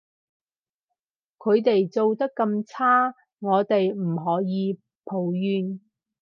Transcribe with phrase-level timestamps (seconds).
[1.37, 5.79] 佢哋做得咁差，我哋唔可以抱怨？